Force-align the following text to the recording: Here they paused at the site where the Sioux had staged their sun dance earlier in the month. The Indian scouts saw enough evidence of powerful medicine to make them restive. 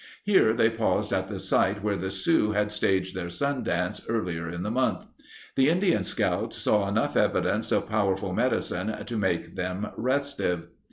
Here 0.23 0.51
they 0.51 0.71
paused 0.71 1.13
at 1.13 1.27
the 1.27 1.39
site 1.39 1.83
where 1.83 1.95
the 1.95 2.09
Sioux 2.09 2.53
had 2.53 2.71
staged 2.71 3.13
their 3.15 3.29
sun 3.29 3.61
dance 3.61 4.01
earlier 4.09 4.49
in 4.49 4.63
the 4.63 4.71
month. 4.71 5.05
The 5.55 5.69
Indian 5.69 6.03
scouts 6.03 6.57
saw 6.57 6.87
enough 6.89 7.15
evidence 7.15 7.71
of 7.71 7.87
powerful 7.87 8.33
medicine 8.33 9.05
to 9.05 9.15
make 9.15 9.55
them 9.55 9.89
restive. 9.95 10.69